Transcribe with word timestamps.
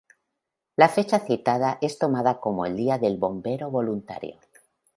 La 0.77 0.89
fecha 0.89 1.19
citada 1.19 1.77
es 1.79 1.99
tomada 1.99 2.39
como 2.39 2.65
el 2.65 2.75
Día 2.75 2.97
del 2.97 3.17
Bombero 3.17 3.69
voluntario. 3.69 4.39